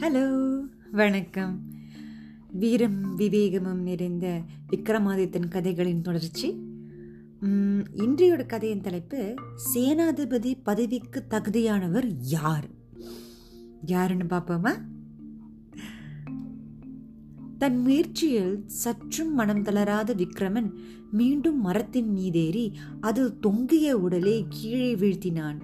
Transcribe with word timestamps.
Hello 0.00 0.26
வணக்கம். 0.90 1.62
வீரம் 2.52 3.18
விவேகமும் 3.18 3.82
நிறைந்த 3.88 4.40
விக்ரமாதித்தன் 4.70 5.48
கதைகளின் 5.48 6.00
தொடர்ச்சி. 6.00 6.48
இன்றையோட 8.04 8.46
கதையின் 8.46 8.80
தலைப்பு 8.80 9.34
சேனாதிபதி 9.74 10.52
பதவிக்கு 10.62 11.24
தகுதியானவர் 11.30 12.08
யார்? 12.18 12.68
யாருன்னு 13.86 14.24
பார்ப்போமா? 14.24 14.74
தன் 17.58 17.78
முயற்சியில் 17.78 18.62
சற்றும் 18.66 19.34
மனம் 19.34 19.62
தளராத 19.62 20.14
விக்ரமன் 20.14 20.70
மீண்டும் 21.10 21.60
மரத்தின் 21.60 22.16
மீதேறி 22.16 22.72
அதில் 23.00 23.38
தொங்கிய 23.38 23.98
உடலை 23.98 24.46
கீழே 24.48 24.94
வீழ்த்தினான். 24.94 25.60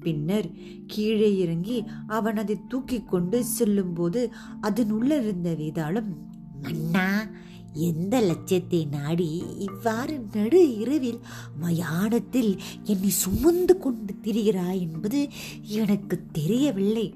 பின்னர் 0.00 0.48
கீழே 0.86 1.36
இறங்கி 1.36 1.84
அவன் 2.06 2.36
அதை 2.36 2.56
தூக்கிக் 2.68 3.08
கொண்டு 3.08 3.44
செல்லும்போது 3.44 4.30
அதனுள்ள 4.62 5.10
இருந்த 5.20 5.50
வேதாளம் 5.50 6.10
மன்னா 6.62 7.26
எந்த 7.72 8.20
லட்சியத்தை 8.20 8.86
நாடி 8.86 9.42
இவ்வாறு 9.58 10.20
நடு 10.32 10.78
இரவில் 10.78 11.20
மயானத்தில் 11.60 12.58
என்னை 12.84 13.08
சுமந்து 13.08 13.78
கொண்டு 13.78 14.14
திரிகிறாய் 14.22 14.80
என்பது 14.80 15.28
எனக்கு 15.80 16.18
தெரியவில்லை. 16.32 17.06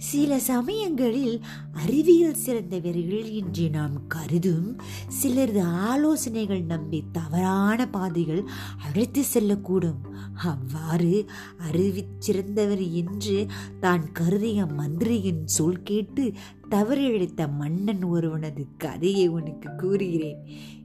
சில 0.00 0.38
சமயங்களில் 0.38 1.34
அறிவியல் 1.72 2.34
சிறந்தவர்கள் 2.34 3.30
என்று 3.30 3.70
நாம் 3.70 4.06
கருதும் 4.06 4.80
சிலரது 5.22 5.62
ஆலோசனைகள் 5.62 6.62
நம்பி 6.62 7.02
தவறான 7.12 7.88
பாதைகள் 7.88 8.42
அழைத்து 8.84 9.22
செல்லக்கூடும். 9.34 10.00
அவ்வாறு 10.34 11.24
அறிவிச் 11.58 12.16
சிறந்தவர் 12.18 12.82
என்று 12.92 13.46
தான் 13.80 14.12
கருதிய 14.12 14.66
மந்திரியின் 14.66 15.46
சொல் 15.46 15.82
கேட்டு 15.82 16.32
தவறிழைத்த 16.70 17.52
மன்னன் 17.52 18.04
ஒருவனது 18.04 18.66
கதையை 18.78 19.28
உனக்கு 19.28 19.70
கூறுகிறேன் 19.76 20.42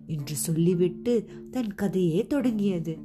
என்று 0.07 0.35
சொல்லிவிட்டு 0.35 1.29
தன் 1.51 1.75
கதையே 1.75 2.27
தொடங்கியது. 2.27 2.97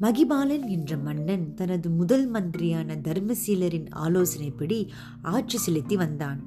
மகிபாலன் 0.00 0.66
என்ற 0.66 0.96
மன்னன் 0.96 1.54
தனது 1.54 1.90
முதல் 1.90 2.30
மந்திரியான 2.30 2.96
தர்மசீலரின் 3.02 3.86
ஆலோசனைப்படி 3.96 4.88
ஆட்சி 5.22 5.58
செலுத்தி 5.58 5.96
வந்தான். 5.96 6.40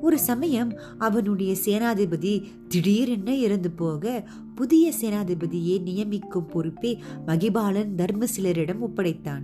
ஒரு 0.00 0.18
சமயம் 0.18 0.78
அவனுடைய 0.98 1.54
சேனாதிபதி 1.64 2.42
திடீரென 2.68 3.36
இறந்து 3.36 3.70
போக 3.70 4.28
புதிய 4.54 4.92
சேனாதிபதியை 5.00 5.82
நியமிக்கும் 5.82 6.48
பொறுப்பை 6.48 7.02
மகிபாலன் 7.26 7.94
தர்மசீலரிடம் 7.96 8.78
ஒப்படைத்தான். 8.78 9.42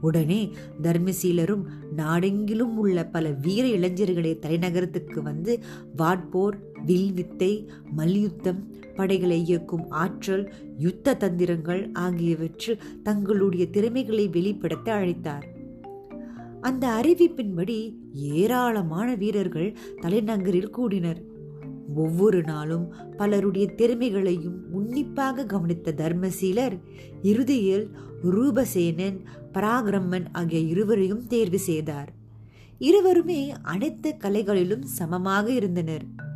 உடனே 0.00 0.52
தர்மசீலரும் 0.82 1.62
நாடெங்கிலும் 1.96 2.76
உள்ள 2.76 3.06
பல 3.06 3.30
வீர 3.30 3.68
இளைஞர்களை 3.68 4.38
தலைநகரத்துக்கு 4.42 5.22
வந்து 5.22 5.62
வாட்போர் 5.98 6.67
வில்வித்தை 6.86 7.70
மல்யுத்தம் 7.96 8.72
படைகளை 8.96 9.44
இயக்கும் 9.44 9.90
ஆற்றல் 9.90 10.52
யுத்த 10.78 11.14
தந்திரங்கள் 11.14 11.92
ஆகியவற்றில் 11.92 12.82
தங்களுடைய 13.02 13.70
திறமைகளை 13.70 14.28
வெளிப்படுத்த 14.28 14.92
அழைத்தார். 14.92 15.42
அந்த 16.60 16.88
அறிவிப்பின்படி 16.88 17.94
ஏராளமான 18.12 19.14
வீரர்கள் 19.14 19.76
தலைநகரில் 20.00 20.70
கூடினர். 20.70 21.22
ஒவ்வொரு 21.94 22.42
நாளும் 22.42 22.94
பலருடைய 23.16 23.70
திறமைகளையும் 23.76 24.56
உன்னிப்பாக 24.72 25.44
கவனித்த 25.44 25.94
தர்மசீலர் 25.96 26.78
இறுதியில் 27.22 27.90
ரூபசேனன் 28.22 29.20
பராகிரம்மன் 29.52 30.24
ஆகிய 30.32 30.60
இருவரையும் 30.60 31.26
தேர்வு 31.26 31.58
செய்தார். 31.58 32.12
இருவருமே 32.78 33.52
அனைத்து 33.62 34.14
கலைகளிலும் 34.18 34.82
சமமாக 34.82 35.52
இருந்தனர். 35.52 36.27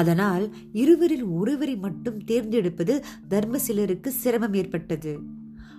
அதனால் 0.00 0.44
இருவரில் 0.72 1.26
ஒருவரை 1.38 1.76
மட்டும் 1.76 2.18
தேர்ந்தெடுப்பது 2.24 2.94
தர்மசிலருக்கு 3.30 4.10
சிரமம் 4.22 4.54
ஏற்பட்டது. 4.54 5.12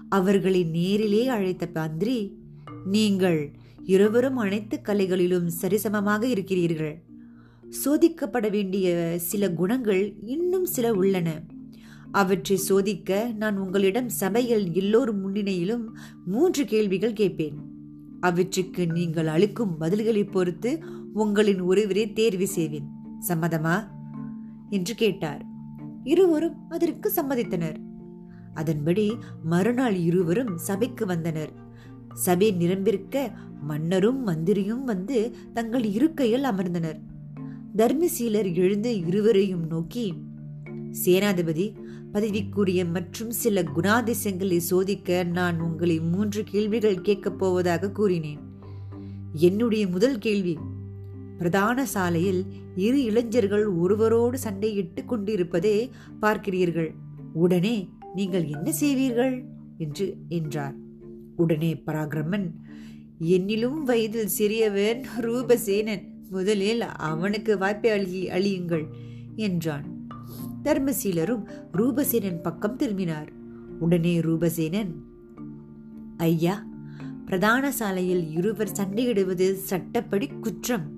அவர்களை 0.10 0.62
நேரிலே 0.78 1.24
அழைத்த 1.28 1.66
பந்திரி 1.74 2.18
நீங்கள் 2.86 3.40
இருவரும் 3.86 4.38
அனைத்து 4.38 4.76
கலைகளிலும் 4.84 5.50
சரிசமமாக 5.62 6.24
இருக்கிறீர்கள். 6.36 6.96
சோதிக்கப்பட 7.84 8.48
வேண்டிய 8.50 8.88
சில 9.30 9.44
குணங்கள் 9.52 10.04
இன்னும் 10.36 10.68
சில 10.76 10.94
உள்ளன. 10.94 11.30
அவற்றை 12.12 12.58
சோதிக்க 12.58 13.12
நான் 13.38 13.58
உங்களிடம் 13.58 14.10
சபையில் 14.22 14.66
எல்லோர் 14.74 15.12
முன்னிலையிலும் 15.22 15.86
மூன்று 16.26 16.66
கேள்விகள் 16.66 17.20
கேட்பேன். 17.22 17.58
அவற்றுக்கு 18.20 18.84
நீங்கள் 18.88 19.28
அளிக்கும் 19.28 19.74
பதில்களை 19.82 20.24
பொறுத்து 20.32 20.72
உங்களின் 21.14 21.62
ஒருவரை 21.62 22.06
தேர்வு 22.14 22.48
செய்வேன். 22.48 22.88
சம்மதமா? 23.28 23.76
என்று 24.70 24.96
கேட்டார். 24.96 25.46
இருவரும் 26.04 26.70
அதற்கு 26.70 27.12
சம்மதித்தனர். 27.16 27.76
அதன்படி 28.54 29.18
மறுநாள் 29.44 29.96
இருவரும் 29.96 30.58
சபைக்கு 30.58 31.06
வந்தனர். 31.06 31.52
சபை 32.14 32.54
நிரம்பிருக்க 32.54 33.32
மன்னரும் 33.62 34.24
மந்திரியும் 34.24 34.84
வந்து 34.84 35.36
தங்கள் 35.54 35.84
இருக்கையில் 35.84 36.44
அமர்ந்தனர். 36.44 37.00
தர்மசீலர் 37.78 38.56
எழுந்து 38.56 39.06
இருவரையும் 39.06 39.68
நோக்கி 39.68 40.14
சேனாதிபதி 41.06 41.74
பதவிக்குரிய 42.14 42.92
மற்றும் 42.92 43.32
சில 43.32 43.64
குணாதிசயங்களை 43.64 44.58
சோதிக்க 44.58 45.24
நான் 45.24 45.60
உங்களை 45.60 46.00
மூன்று 46.00 46.44
கேள்விகள் 46.44 47.02
கேட்கப் 47.02 47.40
போவதாக 47.40 47.92
கூறினேன். 47.92 48.40
என்னுடைய 49.34 49.88
முதல் 49.88 50.18
கேள்வி 50.18 50.58
பிரதான 51.38 51.86
சாலையில் 51.86 52.46
இரு 52.76 53.04
இளைஞர்கள் 53.04 53.68
ஒருவரோடு 53.68 54.38
சண்டையிட்டு 54.44 55.06
கொண்டிருப்பதை 55.06 55.92
பார்க்கிறீர்கள். 56.22 56.94
உடனே 57.34 57.90
நீங்கள் 58.16 58.46
என்ன 58.46 58.72
செய்வீர்கள்? 58.80 59.44
என்று 59.78 60.18
என்றார். 60.30 60.76
உடனே 61.36 61.84
பராக்கிரமன் 61.88 62.52
என்னிலும் 63.22 63.84
வயதில் 63.84 64.30
சிறியவன் 64.40 65.04
ரூபசேனன். 65.22 66.04
முதலில் 66.30 66.82
அவனுக்கு 66.82 67.58
வாய்ப்பை 67.58 67.92
அழி 67.92 68.28
அழியுங்கள் 68.28 68.86
என்றான். 69.36 70.10
தர்மசீலரும் 70.64 71.50
ரூபசேனன் 71.72 72.42
பக்கம் 72.42 72.76
திரும்பினார். 72.76 73.32
உடனே 73.80 74.20
ரூபசேனன் 74.20 74.94
ஐயா 76.18 76.66
பிரதான 77.26 77.72
சாலையில் 77.72 78.32
இருவர் 78.32 78.72
சண்டையிடுவது 78.72 79.54
சட்டப்படி 79.54 80.28
குற்றம். 80.28 80.97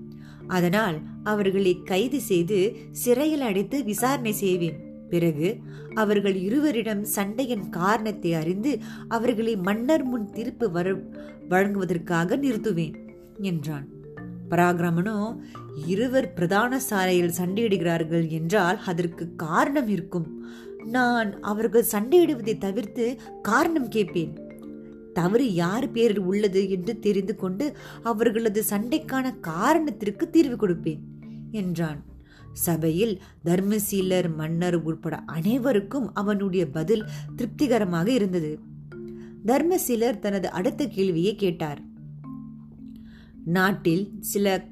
அதனால் 0.49 0.97
அவர்களை 1.23 1.73
கைது 1.83 2.19
செய்து 2.21 2.59
சிறையில் 2.91 3.45
அடைத்து 3.49 3.77
விசாரணை 3.83 4.33
செய்வேன். 4.43 4.79
பிறகு 5.09 5.47
அவர்கள் 5.93 6.35
இருவரிடம் 6.47 7.03
சண்டையின் 7.15 7.69
காரணத்தை 7.69 8.31
அறிந்து 8.33 8.71
அவர்களை 9.07 9.53
மன்னர் 9.67 10.03
முன் 10.03 10.27
தீர்ப்பு 10.31 10.67
வர 10.71 10.87
வழங்குவதற்காக 11.49 12.37
நிறுத்துவேன் 12.37 12.97
என்றான். 13.41 13.87
பராக்கிரமனோ 14.51 15.17
இருவர் 15.85 16.27
பிரதான 16.33 16.79
சாலையில் 16.79 17.37
சண்டையிடுகிறார்கள் 17.37 18.25
என்றால் 18.29 18.77
அதற்கு 18.85 19.25
காரணம் 19.35 19.87
இருக்கும். 19.87 20.27
நான் 20.91 21.29
அவர்கள் 21.43 21.91
சண்டையிடுவதை 21.91 22.55
தவிர்த்து 22.57 23.05
காரணம் 23.41 23.89
கேட்பேன். 23.89 24.33
தவறு 25.13 25.53
யார் 25.53 25.91
பேரில் 25.91 26.19
உள்ளது 26.19 26.69
என்று 26.69 26.99
தெரிந்து 26.99 27.35
கொண்டு 27.35 27.75
அவர்களது 28.03 28.63
சண்டைக்கான 28.69 29.39
காரணத்திற்கு 29.39 30.29
தீர்வு 30.29 30.67
கொடுப்பேன் 30.67 30.99
என்றான். 31.51 32.03
சபையில் 32.53 33.21
தர்மசீலர் 33.45 34.35
மன்னர் 34.35 34.83
உட்பட 34.83 35.17
அனைவருக்கும் 35.17 36.13
அவனுடைய 36.13 36.67
பதில் 36.67 37.05
திருப்திகரமாக 37.35 38.11
இருந்தது. 38.11 38.59
தர்மசீலர் 39.45 40.19
தனது 40.19 40.49
அடுத்த 40.49 40.87
கேள்வியை 40.87 41.35
கேட்டார். 41.35 41.81
நாட்டில் 43.45 44.11
சில 44.19 44.65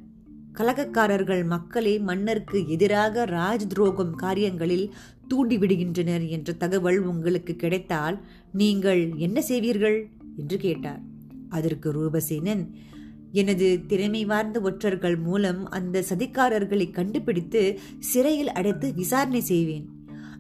கலகக்காரர்கள் 0.54 1.46
மக்களை 1.46 2.00
மன்னருக்கு 2.00 2.68
எதிராக 2.68 3.26
ராஜ் 3.26 3.68
துரோகம் 3.68 4.16
காரியங்களில் 4.16 4.94
தூண்டிவிடுகின்றனர் 5.30 6.30
என்ற 6.30 6.54
தகவல் 6.54 7.00
உங்களுக்கு 7.00 7.56
கிடைத்தால் 7.56 8.18
நீங்கள் 8.52 9.14
என்ன 9.16 9.42
செய்வீர்கள்? 9.42 10.10
என்று 10.38 10.58
கேட்டார். 10.58 11.02
அதற்கு 11.50 11.94
ரூபசேனன் 11.94 12.72
எனது 13.32 13.82
திறமை 13.88 14.26
வார்ந்த 14.26 14.60
ஒற்றர்கள் 14.60 15.18
மூலம் 15.18 15.70
அந்த 15.70 16.04
சதிக்காரர்களை 16.10 16.92
கண்டுபிடித்து 16.92 17.80
சிறையில் 18.00 18.52
அடைத்து 18.52 18.94
விசாரணை 18.94 19.42
செய்வேன். 19.42 19.96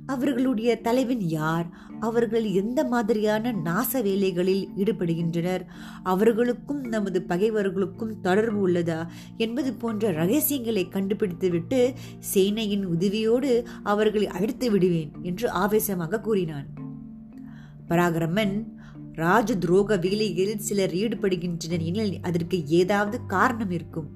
அவர்களுடைய 0.06 0.82
தலைவன் 0.82 1.22
யார்? 1.22 1.70
அவர்கள் 2.00 2.44
எந்த 2.44 2.84
மாதிரியான 2.84 3.52
நாச 3.52 4.02
வேலைகளில் 4.02 4.70
ஈடுபடுகின்றனர்? 4.78 5.66
அவர்களுக்கும் 6.04 6.82
நமது 6.82 7.26
பகைவர்களுக்கும் 7.30 8.20
தொடர்பு 8.22 8.68
உள்ளதா? 8.68 9.08
என்பது 9.38 9.74
போன்ற 9.74 10.12
ரகசியங்களை 10.12 10.88
கண்டுபிடித்துவிட்டு 10.92 11.94
சேனையின் 12.34 12.86
உதவியோடு 13.00 13.66
அவர்களை 13.84 14.28
அழித்து 14.28 14.72
விடுவேன் 14.72 15.12
என்று 15.22 15.50
ஆவேசமாக 15.50 16.20
கூறினான். 16.20 16.68
பராகிரமன் 17.90 18.76
ராஜ 19.22 19.50
துரோக 19.64 19.96
வேலையில் 20.06 20.64
சிலர் 20.66 20.94
ஈடுபடுகின்றனர் 21.04 21.84
எனில் 21.90 22.16
அதற்கு 22.22 22.58
ஏதாவது 22.80 23.18
காரணம் 23.25 23.72
இருக்கும். 23.72 24.10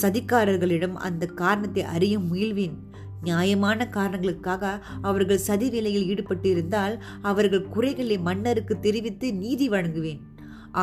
சதிக்காரர்களிடம் 0.00 0.94
அந்த 1.08 1.24
காரணத்தை 1.40 1.82
அறிய 1.94 2.14
முயல்வேன். 2.18 2.76
நியாயமான 3.22 3.88
காரணங்களுக்காக 3.88 4.64
அவர்கள் 5.08 5.44
சதி 5.48 5.68
வேலையில் 5.70 6.08
ஈடுபட்டிருந்தால் 6.12 6.94
அவர்கள் 7.30 7.68
குறைகளை 7.68 8.16
மன்னருக்கு 8.18 8.74
தெரிவித்து 8.80 9.28
நீதி 9.34 9.68
வழங்குவேன். 9.68 10.22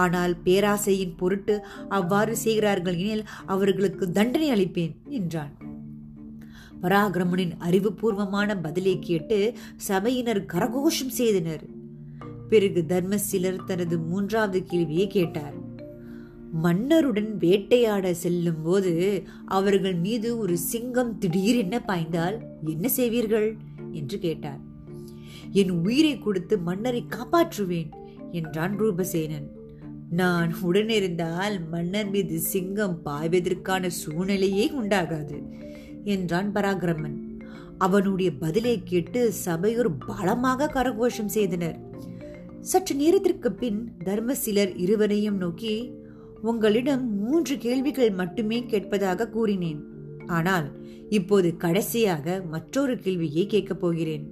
ஆனால் 0.02 0.34
பேராசையின் 0.46 1.16
பொருட்டு 1.16 1.56
அவ்வாறு 1.90 2.36
செய்கிறார்கள் 2.38 2.98
எனில் 3.04 3.26
அவர்களுக்கு 3.46 4.06
தண்டனை 4.12 4.50
அளிப்பேன் 4.56 4.94
என்றான். 5.20 5.54
பராகிரமனின் 6.84 7.54
அறிவுபூர்வமான 7.68 8.50
பதிலை 8.62 8.96
கேட்டு 9.00 9.40
சபையினர் 9.88 10.42
கரகோஷம் 10.54 11.16
செய்தனர். 11.20 11.66
பிறகு 12.50 12.86
தர்மசிலர் 12.88 13.64
தனது 13.64 14.00
மூன்றாவது 14.00 14.64
கேள்வியை 14.64 15.08
கேட்டார். 15.08 15.54
மன்னருடன் 16.52 17.38
வேட்டையாட 17.38 18.14
செல்லும் 18.14 18.62
போது 18.64 19.24
அவர்கள் 19.46 19.96
மீது 19.96 20.38
ஒரு 20.38 20.58
சிங்கம் 20.58 21.18
திடீரென 21.18 21.80
பாய்ந்தால் 21.80 22.40
என்ன 22.66 22.90
செய்வீர்கள்? 22.98 23.58
என்று 23.92 24.18
கேட்டார். 24.20 24.60
என் 25.52 25.70
உயிரை 25.70 26.20
கொடுத்து 26.20 26.58
மன்னரை 26.58 27.06
காப்பாற்றுவேன் 27.10 27.90
என்றான் 28.32 28.80
ரூபசேனன். 28.80 29.48
நான் 30.10 30.56
உடனிருந்தால் 30.64 31.70
மன்னர் 31.70 32.10
மீது 32.10 32.40
சிங்கம் 32.40 33.02
பாய்வதற்கான 33.06 33.88
சூழ்நிலையே 33.88 34.72
உண்டாகாது 34.82 35.42
என்றான் 36.04 36.52
பராக்கிரமன். 36.54 37.18
அவனுடைய 37.78 38.32
பதிலை 38.38 38.82
கேட்டு 38.84 39.32
சபையோர் 39.32 39.98
பலமாக 39.98 40.72
கரகோஷம் 40.74 41.26
செய்தனர். 41.26 41.80
சற்று 42.66 42.96
நேரத்திற்கு 42.96 43.52
பின் 43.52 43.92
தர்மசிலர் 44.04 44.78
இருவரையும் 44.78 45.38
நோக்கி 45.38 45.92
உங்களிடம் 46.42 47.18
மூன்று 47.18 47.58
கேள்விகள் 47.58 48.12
மட்டுமே 48.12 48.66
கேட்பதாக 48.66 49.30
கூறினேன். 49.30 49.84
ஆனால் 50.26 50.72
இப்போது 51.10 51.58
கடைசியாக 51.58 52.44
மற்றொரு 52.50 52.98
கேள்வியை 52.98 53.46
கேட்கப் 53.46 53.80
போகிறேன். 53.80 54.30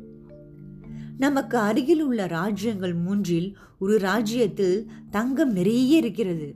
நமக்கு 1.18 1.58
அருகில் 1.58 2.02
உள்ள 2.02 2.28
ராஜ்யங்கள் 2.28 2.94
மூன்றில் 2.94 3.58
ஒரு 3.80 4.00
ராஜ்யத்தில் 4.00 4.92
தங்கம் 5.10 5.52
நிறைய 5.52 5.98
இருக்கிறது. 5.98 6.56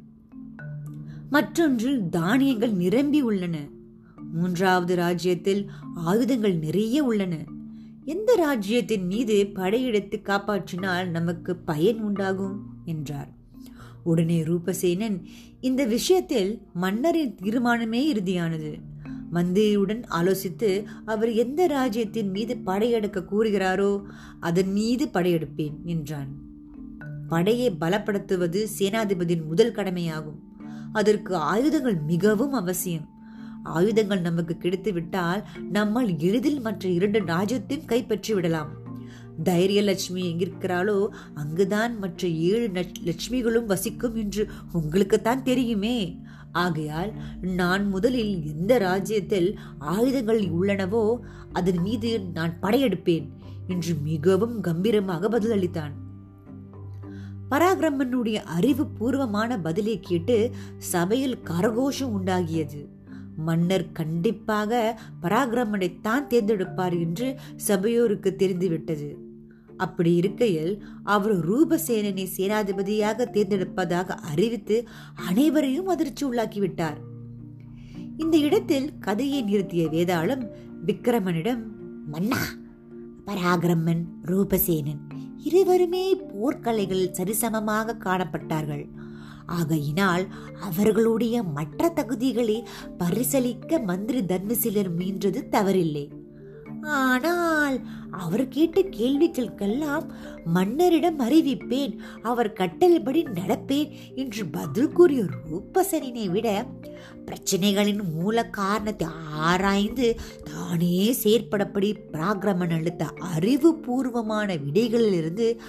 மற்றொன்றில் 1.29 2.09
தானியங்கள் 2.09 2.71
நிரம்பி 2.71 3.21
உள்ளன. 3.21 3.57
மூன்றாவது 4.33 4.95
ராஜ்யத்தில் 4.95 5.69
ஆயுதங்கள் 5.95 6.55
நிறைய 6.55 7.03
உள்ளன. 7.03 7.37
எந்த 8.07 8.35
ராஜ்யத்தின் 8.35 9.05
மீது 9.05 9.47
படையெடுத்து 9.53 10.19
காப்பாற்றினால் 10.23 11.07
நமக்கு 11.07 11.55
பயன் 11.55 11.99
உண்டாகும்? 11.99 12.65
என்றார். 12.85 13.29
உடனே 14.03 14.43
ரூபசேனன் 14.43 15.23
இந்த 15.59 15.85
விஷயத்தில் 15.85 16.61
மன்னரின் 16.73 17.35
தீர்மானமே 17.43 17.99
இறுதியானது. 18.13 18.79
மந்திரியுடன் 19.31 20.03
ஆலோசித்து 20.09 20.83
அவர் 21.05 21.31
எந்த 21.31 21.67
ராஜ்யத்தின் 21.67 22.29
மீது 22.29 22.57
படையெடுக்க 22.57 23.25
கூறுகிறாரோ 23.31 24.01
அதன் 24.39 24.71
மீது 24.71 25.09
படையெடுப்பேன் 25.13 25.83
என்றான். 25.83 26.29
படையை 27.27 27.75
பலப்படுத்துவது 27.81 28.65
சேனாதிபதியின் 28.79 29.45
முதல் 29.45 29.71
கடமையாகும். 29.71 30.39
அதற்கு 30.93 31.35
ஆயுதங்கள் 31.35 31.97
மிகவும் 31.97 32.53
அவசியம். 32.53 33.09
ஆயுதங்கள் 33.67 34.21
நமக்கு 34.21 34.57
கிடைத்து 34.57 34.93
விட்டால் 34.93 35.47
நம்மால் 35.71 36.17
எளிதில் 36.17 36.59
மற்ற 36.59 36.89
இரண்டு 36.89 37.19
ராஜ்யத்தையும் 37.21 37.85
கைப்பற்றி 37.85 38.33
விடலாம். 38.33 38.71
தைரிய 39.43 39.81
லட்சுமி 39.83 40.21
எங்கிருக்கிறாளோ 40.31 41.07
அங்குதான் 41.33 41.99
மற்ற 41.99 42.27
ஏழு 42.27 42.67
லட்சுமிகளும் 43.03 43.65
வசிக்கும் 43.65 44.15
என்று 44.15 44.47
உங்களுக்குத்தான் 44.73 45.43
தெரியுமே. 45.43 45.97
ஆகையால் 46.51 47.11
நான் 47.41 47.89
முதலில் 47.89 48.45
எந்த 48.45 48.77
ராஜ்யத்தில் 48.77 49.59
ஆயுதங்கள் 49.79 50.41
உள்ளனவோ 50.41 51.19
அதன் 51.53 51.81
மீது 51.81 52.19
நான் 52.19 52.53
படையெடுப்பேன் 52.61 53.27
என்று 53.67 53.93
மிகவும் 54.03 54.61
கம்பீரமாக 54.61 55.29
பதிலளித்தான். 55.29 55.93
பராகிரமனுடைய 57.51 58.37
அறிவு 58.43 58.85
பூர்வமான 58.87 59.59
பதிலை 59.59 59.99
கேட்டு 59.99 60.37
சபையில் 60.77 61.37
கரகோஷம் 61.43 62.13
உண்டாகியது. 62.17 62.81
மன்னர் 63.37 63.91
கண்டிப்பாக 63.91 64.99
பராக்கிரமனைத்தான் 65.21 66.27
தேர்ந்தெடுப்பார் 66.27 66.99
என்று 66.99 67.35
சபையோருக்கு 67.55 68.35
தெரிந்துவிட்டது. 68.35 69.17
அப்படி 69.77 70.15
இருக்கையில் 70.15 70.83
அவர் 71.03 71.49
ரூபசேனனை 71.49 72.27
சேனாதிபதியாக 72.37 73.27
தேர்ந்தெடுப்பதாக 73.31 74.07
அறிவித்து 74.07 74.87
அனைவரையும் 75.29 75.87
அதிர்ச்சி 75.87 76.25
உள்ளாக்கிவிட்டார். 76.25 76.97
இந்த 78.17 78.37
இடத்தில் 78.37 78.99
கதையை 78.99 79.43
நிறுத்திய 79.43 79.87
வேதாளம் 79.87 80.43
விக்ரமனிடம் 80.85 81.63
மன்னா 82.11 82.41
பராகிரமன் 83.25 84.03
ரூபசேனன் 84.25 85.01
இருவருமே 85.43 86.15
போர்க்கலைகள் 86.15 87.11
சரிசமமாக 87.17 87.97
காணப்பட்டார்கள். 88.03 88.85
ஆகையினால் 89.47 90.27
அவர்களுடைய 90.59 91.43
மற்ற 91.43 91.93
தகுதிகளை 91.95 92.63
பரிசலிக்க 92.97 93.83
மந்திரி 93.83 94.21
தர்மசிலர் 94.23 94.95
மீன்றது 94.95 95.47
தவறில்லை. 95.51 96.16
ஆனால் 96.83 97.79
அவர் 98.11 98.47
கேட்ட 98.47 98.81
கேள்விகளுக்கெல்லாம் 98.81 100.05
மன்னரிடம் 100.45 101.19
அறிவிப்பேன். 101.19 101.97
அவர் 102.21 102.53
கட்டளைப்படி 102.53 103.23
நடப்பேன் 103.23 103.91
என்று 104.15 104.45
பதில் 104.45 104.91
கூறிய 104.91 105.23
ரூபசனினை 105.23 106.29
விட 106.29 106.65
பிரச்சனைகளின் 107.25 108.13
மூல 108.13 108.45
காரணத்தை 108.45 109.07
ஆராய்ந்து 109.29 110.17
தானே 110.43 111.15
செயற்படப்படி 111.23 111.93
பிராகிரமன் 112.11 112.73
அளித்த 112.73 113.09
அறிவுபூர்வமான 113.35 114.57
விடைகளிலிருந்து 114.57 115.59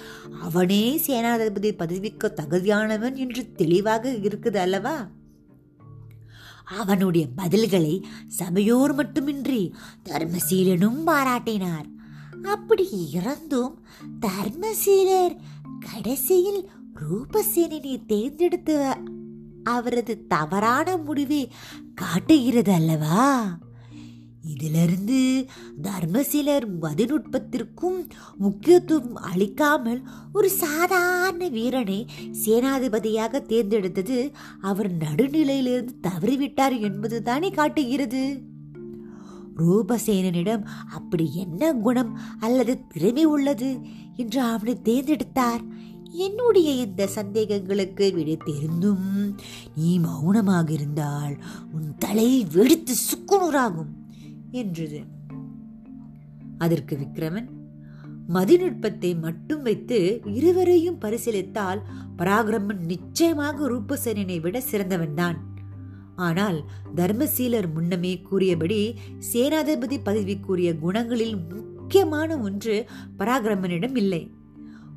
அவனே 0.41 0.99
சேனாதிபதி 1.07 1.71
பதவிக்கு 1.71 2.33
தகுதியானவன் 2.41 3.15
என்று 3.15 3.53
தெளிவாக 3.53 4.09
இருக்குது 4.11 4.57
அல்லவா? 4.57 5.09
அவனுடைய 6.77 7.27
பதில்களை 7.37 8.03
சபையோர் 8.27 8.93
மட்டுமின்றி 8.93 9.75
தர்மசீலனும் 10.09 10.99
பாராட்டினார். 11.05 11.85
அப்படி 12.43 12.89
இறந்தும் 13.13 13.79
தர்மசீலர் 14.21 15.35
கடைசியில் 15.79 16.69
ரூபசேனனை 16.95 18.05
தேர்ந்தெடுத்து 18.05 18.95
அவரது 19.63 20.27
தவறான 20.27 20.97
முடிவை 20.97 21.51
காட்டுகிறது 21.95 22.71
அல்லவா? 22.71 23.57
இதிலிருந்து 24.43 25.45
தர்மசிலர் 25.81 26.67
மதிநுட்பத்திற்கும் 26.81 28.09
முக்கியத்துவம் 28.37 29.15
அளிக்காமல் 29.15 30.01
ஒரு 30.33 30.49
சாதாரண 30.49 31.47
வீரனை 31.47 32.05
சேனாதிபதியாக 32.45 33.41
தேர்ந்தெடுத்தது 33.45 34.31
அவர் 34.61 34.97
நடுநிலையிலிருந்து 34.97 35.89
தவறிவிட்டார் 36.01 36.81
என்பது 36.81 37.23
தானே 37.23 37.49
காட்டுகிறது. 37.49 38.41
ரூபசேனனிடம் 39.57 40.63
அப்படி 40.91 41.35
என்ன 41.35 41.73
குணம் 41.73 42.17
அல்லது 42.39 42.87
திறமை 42.87 43.25
உள்ளது? 43.25 43.77
என்று 44.17 44.41
அவனை 44.41 44.77
தேர்ந்தெடுத்தார். 44.83 45.61
என்னுடைய 46.11 46.71
இந்த 46.71 47.09
சந்தேகங்களுக்கு 47.15 48.13
விடை 48.13 48.37
தெரிந்தும் 48.37 49.35
நீ 49.75 49.99
மௌனமாக 49.99 50.71
இருந்தால் 50.71 51.37
உன் 51.73 51.95
தலை 51.99 52.47
வெடித்து 52.53 52.93
சுக்குநூறாகும். 52.93 53.98
என்றது. 54.51 55.03
அதற்கு 56.57 56.97
விக்ரமன் 56.97 57.57
மதிநுட்பத்தை 58.33 59.19
மட்டும் 59.19 59.61
வைத்து 59.61 60.21
இருவரையும் 60.25 60.97
பரிசீலித்தால் 60.99 61.81
பராக்கிரமன் 62.17 62.79
நிச்சயமாக 62.85 63.69
ரூபசேனனை 63.69 64.41
விட 64.41 64.61
சிறந்தவன்தான். 64.71 65.35
ஆனால் 66.15 66.63
தர்மசீலர் 66.95 67.73
முன்னமே 67.73 68.21
கூறியபடி 68.21 68.93
சேனாதிபதி 69.33 69.99
பதவி 70.03 70.39
கூறிய 70.39 70.73
குணங்களில் 70.73 71.37
முக்கியமான 71.49 72.37
ஒன்று 72.37 72.85
பராக்கிரமனிடம் 73.19 73.95
இல்லை. 73.95 74.31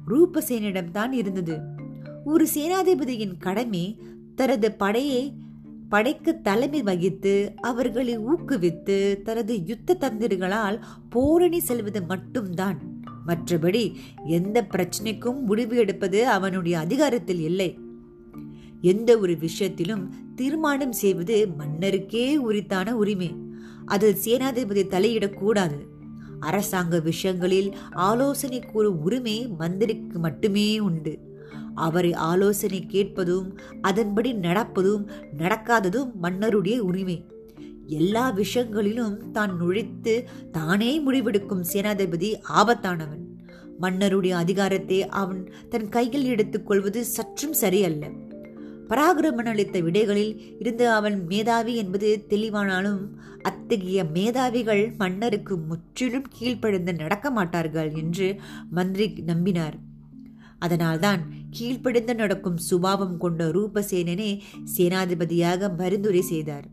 ரூபசேனிடம்தான் 0.09 1.13
இருந்தது. 1.13 1.59
ஒரு 2.25 2.47
சேனாதிபதியின் 2.55 3.37
கடமை 3.39 4.01
தனது 4.35 4.73
படையை 4.73 5.37
படைக்கு 5.93 6.41
தலைமை 6.41 6.83
வகித்து 6.83 7.53
அவர்களை 7.61 8.19
ஊக்குவித்து 8.19 9.23
தனது 9.23 9.65
யுத்த 9.65 9.97
தந்திரிகளால் 10.01 10.81
போரணி 11.11 11.59
செல்வது 11.59 12.03
மட்டும்தான். 12.03 12.79
மற்றபடி 13.27 13.95
எந்த 14.25 14.63
பிரச்சனைக்கும் 14.63 15.41
முடிவு 15.41 15.77
எடுப்பது 15.77 16.29
அவனுடைய 16.29 16.79
அதிகாரத்தில் 16.79 17.41
இல்லை. 17.41 17.79
எந்த 18.81 19.19
ஒரு 19.19 19.37
விஷயத்திலும் 19.37 20.15
தீர்மானம் 20.35 20.93
செய்வது 20.93 21.49
மன்னருக்கே 21.59 22.37
உரித்தான 22.37 22.97
உரிமை. 22.97 23.35
அதில் 23.87 24.17
சேனாதிபதி 24.25 24.87
தலையிடக்கூடாது 24.89 25.79
அரசாங்க 26.41 27.01
விஷயங்களில் 27.01 27.77
ஆலோசனை 27.91 28.61
கூறும் 28.61 29.03
உரிமை 29.03 29.49
மந்திரிக்கு 29.59 30.19
மட்டுமே 30.19 30.79
உண்டு. 30.79 31.32
அவரை 31.75 32.13
ஆலோசனை 32.13 32.87
கேட்பதும் 32.87 33.59
அதன்படி 33.81 34.35
நடப்பதும் 34.35 35.11
நடக்காததும் 35.39 36.13
மன்னருடைய 36.23 36.79
உரிமை. 36.79 37.25
எல்லா 37.87 38.31
விஷயங்களிலும் 38.31 39.31
தான் 39.31 39.61
நுழைத்து 39.63 40.25
தானே 40.53 41.01
முடிவெடுக்கும் 41.01 41.65
சேனாதிபதி 41.73 42.35
ஆபத்தானவன். 42.55 43.21
மன்னருடைய 43.79 44.37
அதிகாரத்தை 44.37 45.09
அவன் 45.09 45.53
தன் 45.69 45.89
கையில் 45.89 46.25
எடுத்துக் 46.25 46.67
கொள்வது 46.67 47.05
சற்றும் 47.05 47.53
சரியல்ல. 47.53 48.09
பராகிரமன் 48.89 49.47
அளித்த 49.47 49.81
விடைகளில் 49.81 50.39
இருந்து 50.59 50.91
அவன் 50.91 51.27
மேதாவி 51.27 51.77
என்பது 51.77 52.25
தெளிவானாலும் 52.29 53.01
அத்தகைய 53.43 54.05
மேதாவிகள் 54.05 54.97
மன்னருக்கு 54.97 55.57
முற்றிலும் 55.57 56.27
கீழ்ப்படிந்து 56.31 56.95
நடக்க 56.95 57.31
மாட்டார்கள் 57.31 57.93
என்று 57.95 58.41
மந்திரி 58.71 59.23
நம்பினார். 59.27 59.73
அதனால்தான் 60.59 61.23
கீழ்ப்படிந்து 61.57 62.15
நடக்கும் 62.15 62.59
சுபாவம் 62.69 63.17
கொண்ட 63.17 63.43
ரூபசேனனே 63.49 64.31
சேனாதிபதியாக 64.77 65.71
பரிந்துரை 65.77 66.23
செய்தார். 66.23 66.67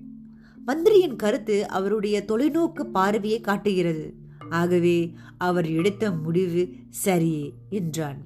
மந்திரியின் 0.66 1.16
கருத்து 1.16 1.58
அவருடைய 1.68 2.18
தொலைநோக்கு 2.28 2.84
பார்வையை 2.92 3.40
காட்டுகிறது. 3.42 4.08
ஆகவே 4.50 4.98
அவர் 5.38 5.68
எடுத்த 5.70 6.12
முடிவு 6.24 6.64
சரியே 7.04 7.46
என்றான். 7.70 8.20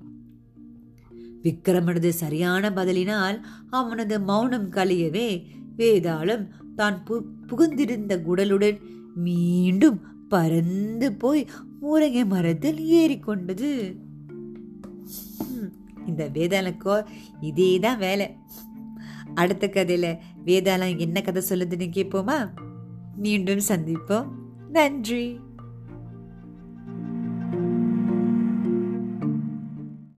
விக்ரமனது 1.44 2.10
சரியான 2.22 2.70
பதிலினால் 2.70 3.38
அவனது 3.70 4.16
மௌனம் 4.20 4.70
கழியவே 4.70 5.30
வேதாளம் 5.78 6.46
தான் 6.76 6.98
பு 7.08 7.16
புகுந்திருந்த 7.48 8.14
குடலுடன் 8.28 8.78
மீண்டும் 9.26 10.00
பறந்து 10.30 11.08
போய் 11.14 11.44
மூரங்கை 11.82 12.24
மரத்தில் 12.26 12.80
ஏறிக்கொண்டது. 13.00 13.72
இந்த 16.08 16.30
வேதாளக்கோ 16.34 17.06
இதே 17.40 17.80
தான் 17.80 17.98
வேலை. 17.98 18.38
அடுத்த 19.36 19.70
கதையில் 19.70 20.18
வேதாளம் 20.46 20.98
என்ன 20.98 21.22
கதை 21.22 21.44
சொல்லுதுன்னு 21.50 21.90
கேட்போமா? 21.96 22.50
மீண்டும் 23.16 23.62
சந்திப்போம். 23.68 24.26
நன்றி. 24.70 25.40